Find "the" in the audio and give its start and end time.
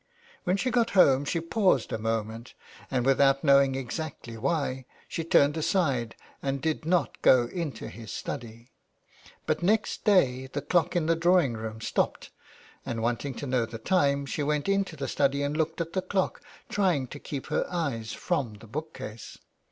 10.47-10.61, 11.05-11.15, 13.67-13.77, 14.95-15.07, 15.93-16.01, 18.55-18.65